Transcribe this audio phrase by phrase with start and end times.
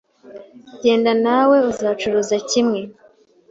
[0.83, 2.79] Genda nawe uzacuruza kimwe